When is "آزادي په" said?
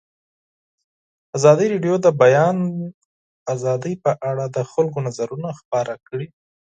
3.53-4.11